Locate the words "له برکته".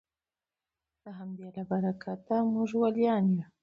1.55-2.35